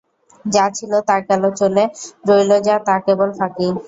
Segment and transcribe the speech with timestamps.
[0.45, 1.83] যা ছিল তা গেল চলে,
[2.27, 3.67] রইল যা তা কেবল ফাঁকি।